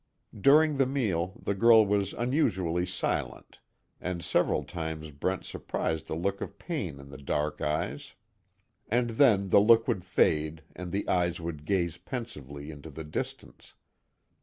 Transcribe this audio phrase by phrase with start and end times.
[0.35, 3.59] During the meal the girl was unusually silent
[3.99, 8.15] and several times Brent surprised a look of pain in the dark eyes,
[8.87, 13.75] and then the look would fade and the eyes would gaze pensively into the distance.